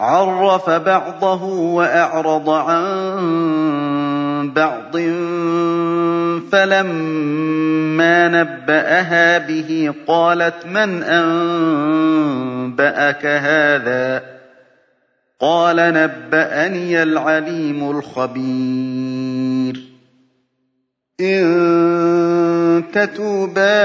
عرف 0.00 0.70
بعضه 0.70 1.44
وأعرض 1.44 2.50
عن 2.50 4.50
بعض 4.54 4.96
فلما 6.52 8.28
نبأها 8.28 9.38
به 9.38 9.94
قالت 10.06 10.66
من 10.66 11.02
أنبأك 12.72 13.26
هذا؟ 13.26 14.22
قال 15.40 15.76
نبأني 15.76 17.02
العليم 17.02 17.90
الخبير. 17.90 19.80
إن 21.20 22.84
تتوبا 22.92 23.84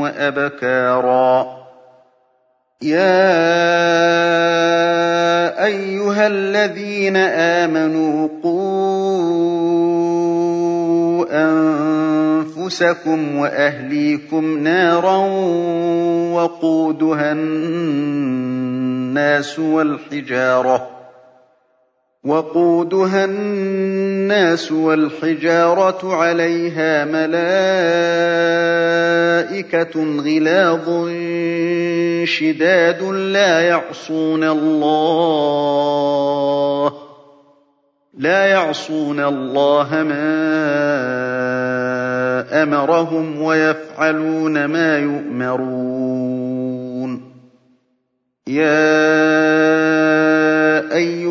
وأبكارا 0.00 1.59
يا 2.82 3.00
أيها 5.64 6.26
الذين 6.26 7.16
آمنوا 7.16 8.28
قوا 8.42 9.80
أنفسكم 11.30 13.36
وأهليكم 13.36 14.58
نارا 14.58 15.16
وقودها 16.32 17.32
الناس 17.32 18.38
والحجارة 19.58 20.99
وقودها 22.24 23.24
الناس 23.24 24.72
والحجارة 24.72 26.14
عليها 26.14 27.04
ملائكة 27.04 27.40
غلاظ 30.20 31.08
شداد 32.24 33.02
لا 33.02 33.60
يعصون 33.60 34.44
الله 34.44 35.30
لا 38.18 38.46
يعصون 38.46 39.20
الله 39.20 39.88
ما 40.02 40.30
أمرهم 42.62 43.42
ويفعلون 43.42 44.64
ما 44.64 44.98
يؤمرون. 44.98 46.30
يا 48.46 49.39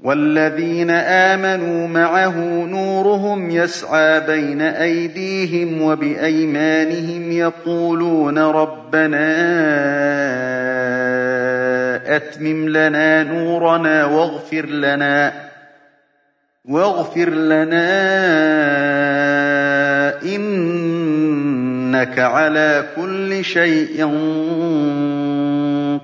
والذين 0.00 0.90
آمنوا 0.90 1.88
معه 1.88 2.38
نورهم 2.64 3.50
يسعى 3.50 4.20
بين 4.20 4.60
أيديهم 4.60 5.82
وبأيمانهم 5.82 7.32
يقولون 7.32 8.38
ربنا 8.38 9.26
أتمم 12.16 12.68
لنا 12.68 13.22
نورنا 13.22 14.04
واغفر 14.04 14.66
لنا 14.66 15.32
واغفر 16.64 17.30
لنا 17.30 17.84
إنك 20.22 22.18
على 22.18 22.84
كل 22.96 23.44
شيء 23.44 24.04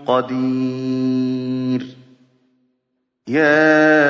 قدير. 0.07 1.50
يا 3.29 4.01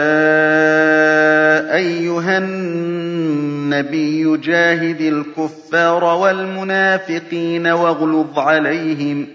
أيها 1.75 2.39
النبي 2.39 4.37
جاهد 4.37 5.01
الكفار 5.01 6.05
والمنافقين 6.05 7.67
واغلظ 7.67 8.39
عليهم 8.39 9.27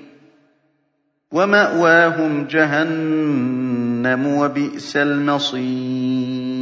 ومأواهم 1.31 2.48
جهنم 2.48 4.27
وبئس 4.27 4.98
المصير. 4.98 6.56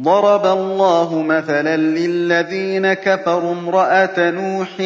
ضرب 0.00 0.46
الله 0.46 1.22
مثلا 1.22 1.76
للذين 1.76 2.92
كفروا 2.92 3.52
امرأة 3.52 4.30
نوح 4.30 4.80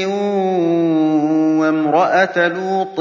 وامرأة 1.60 2.48
لوط 2.48 3.00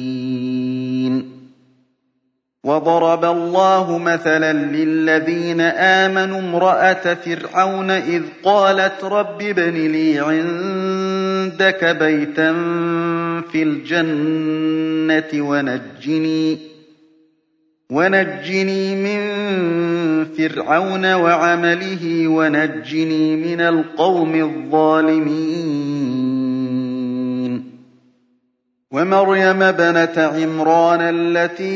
وضرب 2.65 3.25
الله 3.25 3.97
مثلا 3.97 4.53
للذين 4.53 5.61
آمنوا 5.61 6.39
امرأة 6.39 7.13
فرعون 7.13 7.91
إذ 7.91 8.23
قالت 8.43 9.03
رب 9.03 9.41
ابن 9.41 9.73
لي 9.73 10.19
عندك 10.19 11.85
بيتا 11.85 12.51
في 13.51 13.63
الجنة 13.63 15.47
ونجني 15.49 16.57
ونجني 17.91 18.95
من 18.95 19.21
فرعون 20.25 21.13
وعمله 21.13 22.27
ونجني 22.27 23.35
من 23.35 23.61
القوم 23.61 24.35
الظالمين 24.35 26.00
ومريم 28.91 29.71
بنت 29.71 30.17
عمران 30.17 30.99
التي 31.01 31.71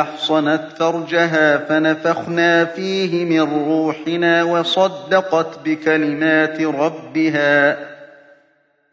أحصنت 0.00 0.62
فرجها 0.78 1.56
فنفخنا 1.56 2.64
فيه 2.64 3.24
من 3.24 3.40
روحنا 3.40 4.42
وصدقت 4.42 5.58
بكلمات 5.64 6.60
ربها 6.60 7.78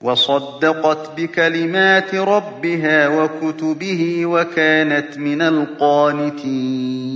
وصدقت 0.02 1.20
بكلمات 1.20 2.16
ربها 2.16 3.08
وكتبه 3.08 4.26
وكانت 4.26 5.18
من 5.18 5.42
القانتين. 5.42 7.14